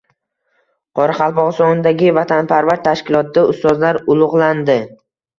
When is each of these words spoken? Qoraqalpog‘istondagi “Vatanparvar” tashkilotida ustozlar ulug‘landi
Qoraqalpog‘istondagi 0.99 2.07
“Vatanparvar” 2.17 2.81
tashkilotida 2.87 3.43
ustozlar 3.51 4.01
ulug‘landi 4.15 4.79